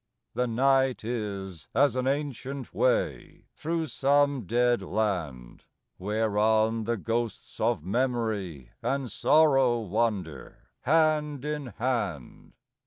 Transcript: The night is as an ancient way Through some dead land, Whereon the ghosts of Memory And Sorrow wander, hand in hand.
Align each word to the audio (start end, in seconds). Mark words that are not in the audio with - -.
The 0.33 0.47
night 0.47 1.03
is 1.03 1.67
as 1.75 1.95
an 1.95 2.07
ancient 2.07 2.73
way 2.73 3.45
Through 3.53 3.85
some 3.85 4.47
dead 4.47 4.81
land, 4.81 5.65
Whereon 5.99 6.85
the 6.85 6.97
ghosts 6.97 7.59
of 7.59 7.83
Memory 7.83 8.71
And 8.81 9.11
Sorrow 9.11 9.79
wander, 9.81 10.71
hand 10.81 11.45
in 11.45 11.67
hand. 11.67 12.53